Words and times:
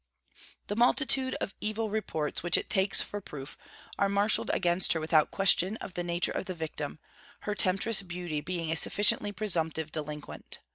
The 0.65 0.75
multitudes 0.75 1.37
of 1.41 1.53
evil 1.61 1.91
reports 1.91 2.41
which 2.41 2.57
it 2.57 2.71
takes 2.71 3.03
for 3.03 3.21
proof, 3.21 3.55
are 3.99 4.09
marshalled 4.09 4.49
against 4.51 4.93
her 4.93 4.99
without 4.99 5.29
question 5.29 5.77
of 5.77 5.93
the 5.93 6.03
nature 6.03 6.31
of 6.31 6.45
the 6.45 6.55
victim, 6.55 6.97
her 7.41 7.53
temptress 7.53 8.01
beauty 8.01 8.41
being 8.41 8.71
a 8.71 8.75
sufficiently 8.75 9.31
presumptive 9.31 9.91
delinquent. 9.91 10.57